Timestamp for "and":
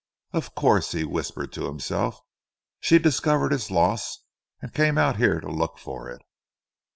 4.59-4.73